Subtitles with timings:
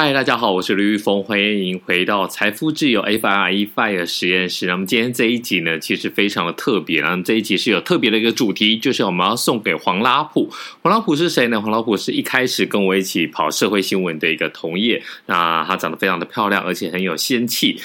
[0.00, 4.66] 嗨，大家好，我是刘玉峰，欢迎回到财富自由 FIRE FIRE 实验室。
[4.66, 7.00] 那么今天这一集呢，其实非常的特别。
[7.00, 10.48] 那么这一集是有特别的一个主题，就是我们要送给黄拉普。
[10.82, 11.60] 黄拉普是谁呢？
[11.60, 15.02] 黄拉普是一开始跟我一起跑社会新闻的一个同业。
[15.26, 17.80] 那她长得非常的漂亮，而且很有仙气。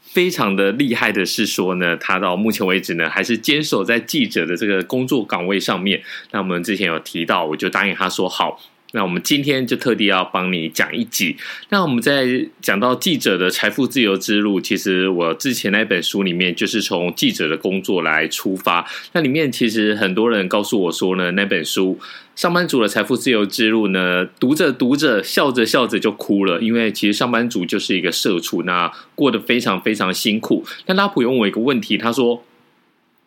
[0.00, 6.02] 非常的厉害的是说呢，她到目前为止呢，还是坚守在记者的这个工作岗位上面。
[6.30, 8.58] 那我们之前有提到，我就答应她说好。
[8.92, 11.36] 那我们今天就特地要帮你讲一集。
[11.68, 12.26] 那我们在
[12.60, 18.84] 讲到记者的财富自由之路，其实我之前那本书里面就是从记者的工作来出发。
[19.12, 21.96] 那里面其实很多人告诉我说呢，那本书
[22.34, 30.64] 《上班族的财富自由之路》呢，读着读着笑着笑着就哭了，因为其实上班族就是一个社畜，那过得非常非常辛苦。
[30.86, 32.42] 那拉普问我一个问题，他说：“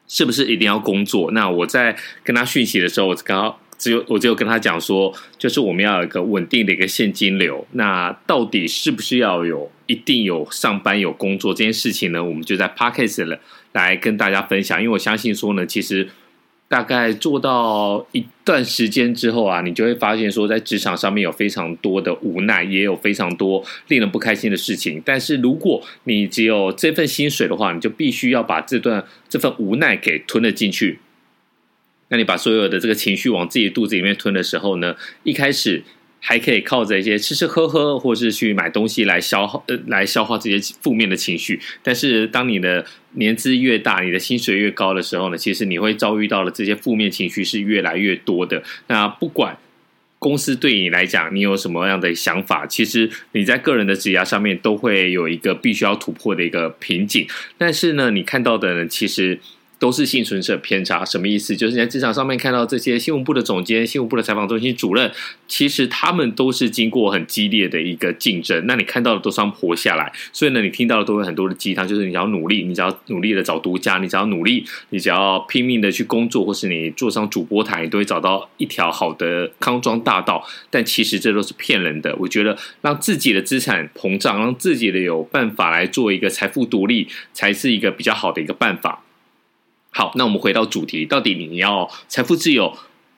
[0.09, 3.55] 是不是一定要工作？”那我在跟他讯息的时候，我刚刚。
[3.83, 7.67] 只有我只有跟他讲说，就是我们要有一个稳定的一个现金流。
[7.73, 12.23] 那到底是不是要有一定有上班有工作这件事情呢？
[12.23, 13.37] 我们就在 Podcast 了
[13.73, 14.81] 来跟大家分享。
[14.81, 16.07] 因为我相信说呢，其实
[16.69, 25.01] 大概做到一段时间之后啊，你就会发现说，在职场上面有非常多的无奈，也有非常多令人不开心的事情。
[25.03, 30.99] 但是如果你只有这份薪水的话，你就必须要把这段这份无奈给吞了进去。
[32.13, 35.81] 那你把所有的这个情绪往自己肚子里面吞的时候呢，一开始
[36.19, 41.59] 还可以靠着一些吃吃喝喝，或是去买东西来消耗呃来消化这些负面的情绪。
[41.81, 48.61] 但是当你的年资越大，你的薪水越高的时候呢，其实你会遭遇到的这些负面情绪是越来越多的。
[48.85, 49.57] 那不管
[50.19, 57.25] 公司对你来讲，你有什么样的想法，其实你在个人的职涯上面都会有一个必须要突破的一个瓶颈。
[57.57, 59.39] 但是呢，你看到的呢，其实。
[59.83, 61.53] 都是幸存者偏差，什么意思？
[61.57, 65.11] 就是在职场上面看到这些新闻部的总监、新闻部的采访中心主任，
[65.45, 68.65] 其实他们都是经过很激烈的一个竞争。
[68.65, 80.41] 那你看到的都是活下来，所以呢，你听到的都有很多的鸡汤，就是你只要努力，你只要努力的找独家，你只要努力，你只要拼命的去工作，或是你坐上主播台，你都会找到一条好的康庄大道。
[80.69, 82.15] 但其实这都是骗人的。
[82.17, 89.03] 我觉得让自己的资产膨胀，让自己的有办法来做一个财富独立，才是一个比较好的一个办法。
[89.95, 92.75] 好，那我们回到主题，到底你要财富自由，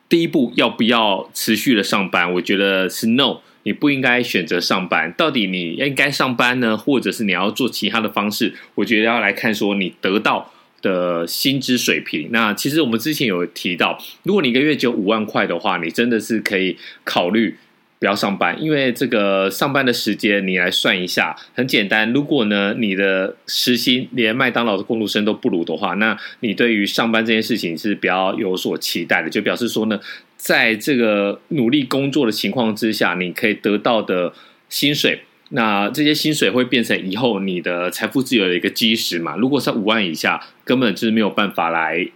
[0.09, 2.33] 第一步要不要持续的上班？
[2.33, 5.13] 我觉得是 no，你不应该选择上班。
[5.17, 8.53] 到底你应该上班呢，或者是你要做其他的方式？
[8.75, 12.27] 我觉得要来看说你得到的薪资水平。
[12.33, 17.55] 那其实我们之前有提到，如果你一个月只有五万块的话，你真的是可以考虑。
[17.97, 22.11] 不要上班，因为这个上班的时间你来算一下，很简单。
[22.11, 29.99] 如果呢，你的时薪连麦当劳的工读生都不如的话，那你对于上班这件事情是比较有所期待的，就表示说呢，
[30.35, 34.33] 在这个努力工作的情况之下，你可以得到的
[34.67, 39.35] 薪水，那这些薪水会变成以后你的财富自由的一个基石嘛。
[39.37, 42.07] 如果是五万以下，根本就是没有办法来。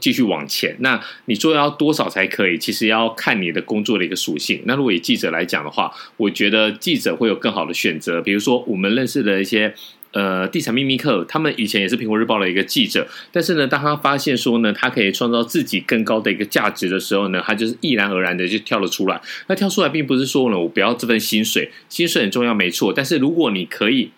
[0.00, 2.58] 继续往前，那你做要多少才可以？
[2.58, 4.60] 其实要看你的工作的一个属性。
[4.66, 8.20] 那如果以记者来讲的话，我觉得记者会有更好的选择。
[8.20, 9.74] 比如说，我们认识的一些
[10.12, 19.18] 呃地产秘密客，他们以前也是苹果日报的一个记者，但是呢，当他发现说呢，他可以创造自己更高的一个价值的时候呢，他就是毅然而然的就跳了出来。
[19.46, 22.92] 那跳出来并不是说呢，我不要这份薪水，薪水很重要，没错。
[22.92, 24.10] 但是如果你可以。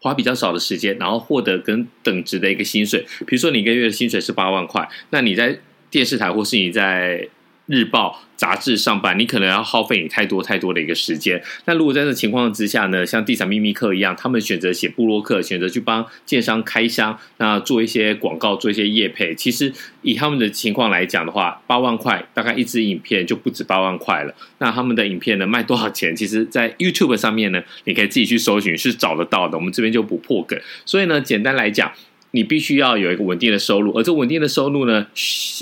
[0.00, 3.04] 花比较少的时间，然后获得跟等值的一个薪水。
[3.26, 5.58] 比如说，你一个月的薪水是八万块，那你在
[5.90, 7.28] 电视台或是你在
[7.68, 11.42] 日报杂志上班，你可能要耗费你太多太多的一个时间。
[11.66, 19.34] 那如果在这情况之下呢，像地产秘密客一样，他们选择写部落客，选择去帮建商开箱，那做一些广告，做一些业配。
[19.34, 24.34] 其实以他们的情况来讲的话，八万块大概一支影片就不止八万块了。
[24.58, 26.14] 那他们的影片呢，卖多少钱？
[26.16, 29.58] 其实，在 YouTube 上面呢，你可以自己去搜寻，是找得到的。
[29.58, 30.58] 我们这边就不破梗。
[30.86, 31.92] 所以呢，简单来讲。
[32.32, 35.06] 你必须要有一个稳定的收入，而这稳定的收入呢，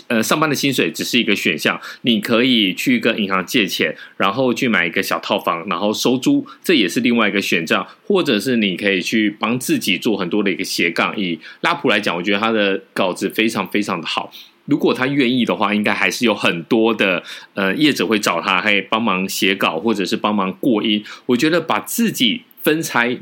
[0.09, 1.81] 呃，上班的薪水只是一个选项。
[2.03, 7.87] 你可以去跟银行借钱，然后去买一个小套房，然后收租，这也是另外一个选项。
[8.07, 11.17] 或者是你可以去帮自己做很多的一个斜杠。
[11.17, 14.33] 以拉普来讲，我觉得他的稿子非常非常的好。
[14.65, 17.23] 如果他愿意的话，应该还是有很多的
[17.55, 21.05] 呃业者会找他，可以帮忙写稿，或者是帮忙过音。
[21.27, 23.19] 我觉得把自己分拆。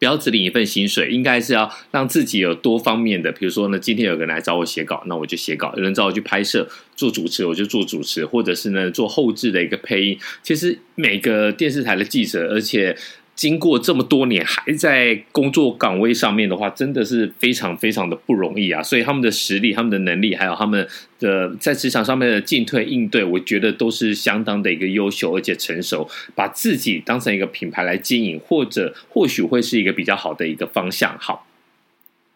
[0.00, 3.30] 不要只领一份薪水，应该是要让自己有多方面的。
[3.30, 6.66] 比如说呢，今天有个人来找我写稿，那我就写稿；有人找我去拍摄、
[6.96, 10.18] 做主持，我就做主持，或者是呢做后置的一个配音。
[10.42, 12.96] 其实每个电视台的记者，而且
[13.40, 18.82] 经过这么多年还在工作岗位上面的话，真的是非常非常的不容易啊！
[18.82, 20.86] 所以他们的实力、他们的能力，还有他们
[21.18, 31.16] 的在职场上面的进退应对，我觉得都是相当的一个优秀而且成熟，把自己当成一个品牌来经营，或者或许会是一个比较好的一个方向。
[31.18, 31.46] 好。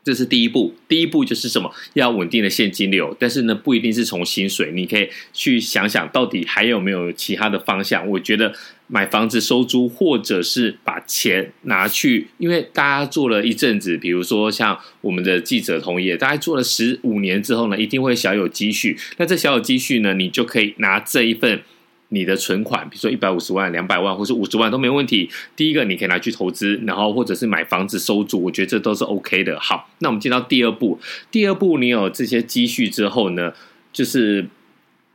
[0.05, 1.73] 这是第一步，第一步就是什么？
[1.95, 8.07] 要稳定的现金流，但是呢，不一定是从薪水，你可以去想想到底还有没有其他的方向。
[8.07, 8.55] 我觉得
[8.87, 18.99] 买房子收租，或者是把钱拿去，因为大家做了一阵子，比如说像我们的记者同业，大概做了十五年之后呢，一定会小有积蓄。
[19.17, 21.63] 那这小有积蓄呢，你就可以拿这一份。
[22.09, 25.29] 你的存款，比如说一百五十万、两百万，或是五十万都没问题。
[25.57, 29.59] 第一个，你可以拿去投资，然后或者是买房子收租，我觉得这都是 OK 的。
[29.59, 30.99] 好，那我们进到第二步。
[31.31, 33.53] 第二步，你有这些积蓄之后呢，
[33.93, 34.47] 就是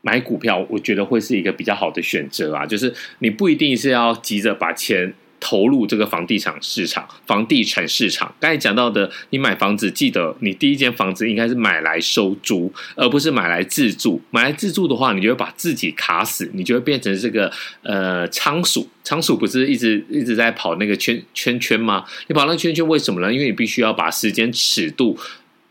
[0.02, 2.66] 买股票，我觉得会是一个比较好的选择啊。
[2.66, 5.14] 就是你不一定是要急着把钱。
[5.40, 14.22] 投入这个房地产市场，房地产市场刚才讲到的，你买房子记得，你第一间房子应该是买来收租，而不是买来自住。
[14.32, 17.52] 买来自住的话，你就会把自己卡死，你就会变成这个
[17.84, 18.88] 呃仓鼠。
[19.04, 22.06] 仓鼠不是一直一直在跑那个圈圈圈吗？
[22.28, 23.34] 你跑那圈圈为什么呢？
[23.34, 25.18] 因为你必须要把时间尺度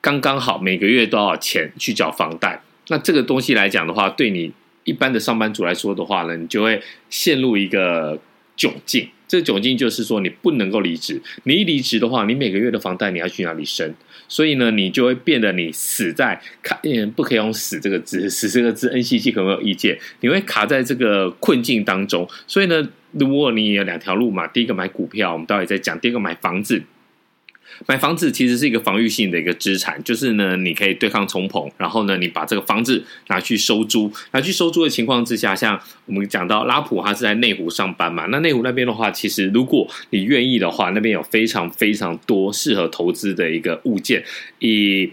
[0.00, 2.62] 刚刚好，每个月多少钱去缴房贷。
[2.88, 4.50] 那这个东西来讲的话，对你
[4.85, 8.19] 一般的上班族来说的话呢，你就会陷入一个
[8.56, 9.09] 窘境。
[9.29, 11.21] 这个窘境就是说，你不能够离职。
[11.45, 13.95] 你一离职的话，你每个月的房贷你要去哪里生？
[14.27, 19.99] 所以呢，你就会变得你死在卡，嗯不可以用“死”这个字，“死”这个字，NCC 可能有意见。
[20.21, 22.29] 你会卡在这个困境当中。
[22.47, 26.83] 所以呢，如果你有两条路嘛，第一个买股票，我们待会再讲；第二个买房子。
[27.87, 44.25] 买房子其实是一个防御性的一个资产，就是呢，你可以对抗通膨，然后呢，你把这个房子拿去收租，拿去收租的情况之下，像我们讲到拉普，他是在内湖上班嘛，那内湖那边的话，其实如果你愿意的话，那边有非常非常多适合投资的一个物件，
[44.59, 45.11] 以。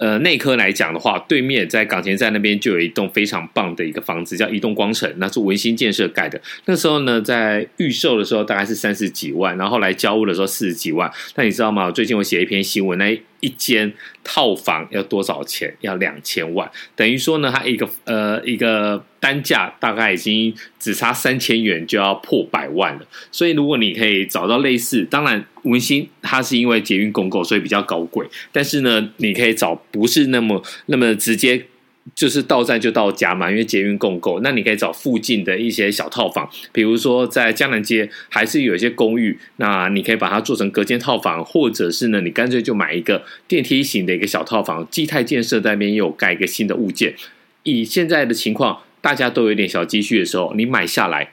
[0.00, 6.40] 呃，内科来讲的话，对面在港前站那边就有一栋非常棒的一个房子，叫移动光城，那是文心建设盖的。
[6.64, 11.10] 那时候呢，在预售的时候大概是三十几万，然后来交屋的时候四十几万。
[11.34, 11.90] 那你知道吗？
[11.90, 13.92] 最近我写一篇新闻，那一间
[14.22, 15.74] 套房要多少钱？
[15.80, 23.06] 要两千万，等于说呢，它一个呃一个单价大概已经只差三千元就要破百万了。
[23.32, 31.66] 所以如果你可以找到类似，当然文心它是因为捷运公购，所以比较高贵，但是呢，你可以找不是那么那么直接。
[32.14, 44.86] 就是到站就到家嘛，因为捷运共构，那你可以找附近的一些小套房，比如说在江南街还是有一些公寓，那你可以把它做成隔间套房，或者是呢，你干脆就买一个电梯型的一个小套房。
[44.90, 47.14] 基泰建设在那边又盖一个新的物件，
[47.62, 51.32] 以现在的情况，大家都有点小积蓄的时候，你买下来。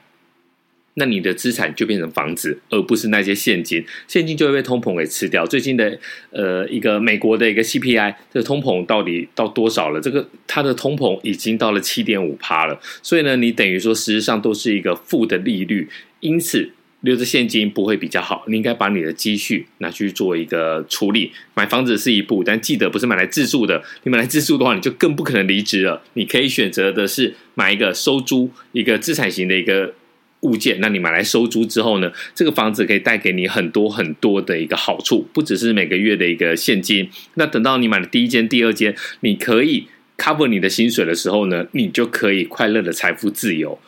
[0.94, 5.46] 那你的资产就变成房子，而不是那些现金，现金就会被通膨给吃掉。
[5.46, 5.96] 最近的
[6.30, 10.00] 呃一个美国的一个 CPI，这个通膨到底到多少了？
[10.00, 12.80] 这个它的通膨已经到了七点五趴了。
[13.00, 15.88] 所以呢，你等于说实际上都是一个负的利率，
[16.18, 16.68] 因此
[17.02, 18.42] 留着现金不会比较好。
[18.48, 21.30] 你应该把你的积蓄拿去做一个处理。
[21.54, 23.80] 买房子是一步，但记得不是买来自住的。
[24.02, 26.02] 你买来自住的话，你就更不可能离职了。
[26.14, 29.94] 你可以选择的是买一个收租，一个资产型的一个。
[30.42, 37.10] 物件，那你买来收租之后呢，这个房子可以带给你很多很多的一个好处，不只是每个月的一个现金。
[37.34, 43.78] 那等到你买了第一间、第二间，你可以 cover 你的薪水的时候呢，你就可以快乐的财富自由。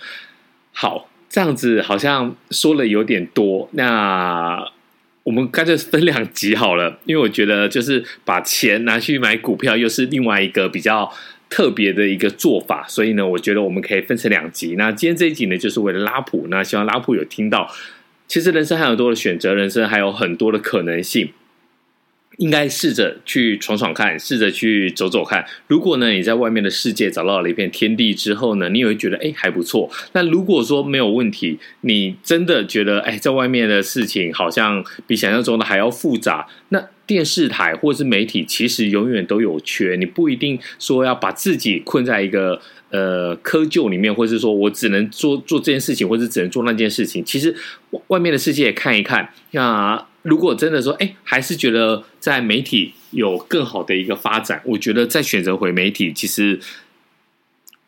[0.72, 4.66] 好，这样子好像说了有点多，那
[5.22, 11.12] 我们干脆分两集好了，因为我觉得就是把钱拿去买股票，又是另外一个比较。
[11.50, 14.76] 特别的一个做法，所以呢，我觉得我们可以分成两集。
[14.78, 16.46] 那今天这一集呢，就是为了拉普。
[16.48, 17.68] 那希望拉普有听到，
[18.28, 21.30] 其实人生还有很多的选择，人生还有很多的可能性。
[22.40, 25.44] 应该试着去闯闯看，试着去走走看。
[25.66, 29.90] 如果呢，你在外面的世界找到了一片天地之后呢，你也会觉得哎还不错。
[30.14, 39.96] 那如果说没有问题，你真的觉得哎在外面的事情好像比想象中的还要复杂，那电视台或是媒体其实永远都有缺。
[39.96, 47.22] 你不一定说要把自己困在一个呃窠臼里面，或是说我只能做做这件事情，或是只能做那件事情。
[47.22, 47.54] 其实
[48.06, 50.06] 外面的世界看一看，那。
[50.22, 56.60] 如果真的说，哎，还是觉得在媒体有更好的一个发展，我觉得再选择回媒体，其实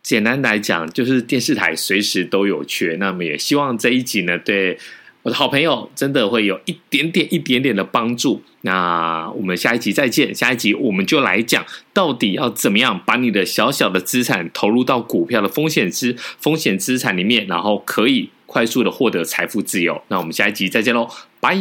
[0.02, 2.96] 简单来讲，就是电视台随时都有缺。
[2.98, 4.78] 那么也希望这一集呢，对
[5.22, 8.42] 我的好朋友真的会有一点点、一点点的帮助。
[8.62, 18.30] 那我们下一集再见，下一集我们就来讲，到底要怎么样把你的小小的资产投入到股票的风险资风险资产里面，然后可以。
[18.44, 20.02] 快速的获得财富自由。
[20.08, 21.08] 那我们下一集再见喽，
[21.40, 21.56] 拜。